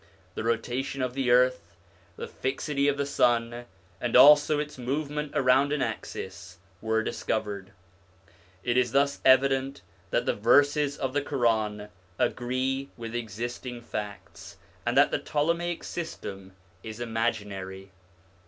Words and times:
The 0.33 0.43
rotation 0.43 1.03
of 1.03 1.13
the 1.13 1.29
earth, 1.29 1.75
the 2.15 2.27
fixity 2.27 2.87
of 2.87 2.97
the 2.97 3.05
sun, 3.05 3.65
and 4.01 4.15
also 4.15 4.57
its 4.57 4.79
movement 4.79 5.31
around 5.35 5.71
an 5.71 5.83
axis, 5.83 6.57
were 6.81 7.03
discovered. 7.03 7.69
It 8.63 8.77
is 8.77 8.93
thus 8.93 9.21
evident 9.23 9.83
that 10.09 10.25
the 10.25 10.33
verses 10.33 10.97
of 10.97 11.13
the 11.13 11.21
Quran 11.21 11.89
agree 12.17 12.89
with 12.97 13.13
existing 13.13 13.81
facts, 13.83 14.57
and 14.87 14.97
that 14.97 15.11
the 15.11 15.19
Ptolemaic 15.19 15.83
system 15.83 16.53
is 16.81 16.99
imaginary. 16.99 17.91